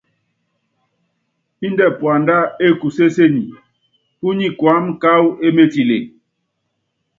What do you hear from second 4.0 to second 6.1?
púnyi kuáma káwɔ émetile.